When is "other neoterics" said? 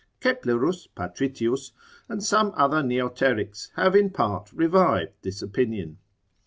2.55-3.69